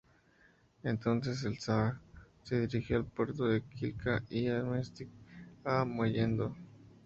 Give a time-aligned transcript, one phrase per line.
[0.81, 2.01] Entonces, el "Shah"
[2.41, 5.11] se dirigió al Puerto de Quilca y el "Amethyst"
[5.63, 6.55] a Mollendo.